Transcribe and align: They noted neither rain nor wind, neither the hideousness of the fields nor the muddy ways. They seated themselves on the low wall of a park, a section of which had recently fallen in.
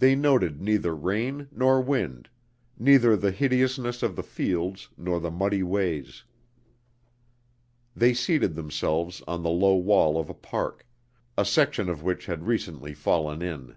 They 0.00 0.14
noted 0.14 0.60
neither 0.60 0.94
rain 0.94 1.48
nor 1.50 1.80
wind, 1.80 2.28
neither 2.78 3.16
the 3.16 3.30
hideousness 3.30 4.02
of 4.02 4.14
the 4.14 4.22
fields 4.22 4.90
nor 4.98 5.18
the 5.18 5.30
muddy 5.30 5.62
ways. 5.62 6.24
They 7.96 8.12
seated 8.12 8.54
themselves 8.54 9.22
on 9.26 9.42
the 9.42 9.48
low 9.48 9.76
wall 9.76 10.20
of 10.20 10.28
a 10.28 10.34
park, 10.34 10.86
a 11.38 11.46
section 11.46 11.88
of 11.88 12.02
which 12.02 12.26
had 12.26 12.46
recently 12.46 12.92
fallen 12.92 13.40
in. 13.40 13.76